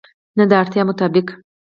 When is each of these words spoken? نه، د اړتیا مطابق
نه، 0.37 0.43
د 0.49 0.51
اړتیا 0.61 0.81
مطابق 0.89 1.27